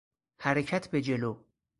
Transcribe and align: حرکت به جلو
حرکت 0.41 0.87
به 0.87 1.01
جلو 1.01 1.43